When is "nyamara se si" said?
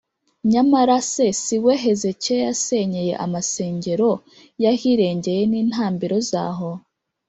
0.51-1.55